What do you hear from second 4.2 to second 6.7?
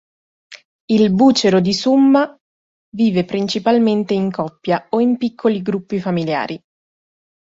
coppia o in piccoli gruppi familiari.